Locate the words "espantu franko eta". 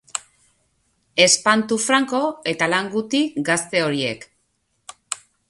1.25-2.71